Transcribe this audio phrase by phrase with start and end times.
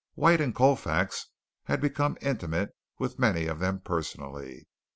[0.15, 1.27] White and Colfax
[1.65, 4.65] had become intimate with many of them personally.